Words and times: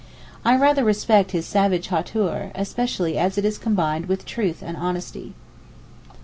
I 0.43 0.57
rather 0.57 0.83
respect 0.83 1.29
his 1.29 1.45
savage 1.45 1.89
hauteur, 1.89 2.49
especially 2.55 3.19
as 3.19 3.37
it 3.37 3.45
is 3.45 3.59
combined 3.59 4.07
with 4.07 4.25
truth 4.25 4.63
and 4.65 4.75
honesty. 4.75 5.35